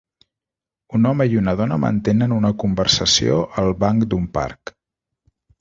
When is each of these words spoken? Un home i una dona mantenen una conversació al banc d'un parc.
Un 0.99 1.05
home 1.09 1.27
i 1.33 1.37
una 1.41 1.53
dona 1.59 1.77
mantenen 1.83 2.33
una 2.37 2.53
conversació 2.65 3.39
al 3.65 3.73
banc 3.85 4.11
d'un 4.15 4.29
parc. 4.39 4.79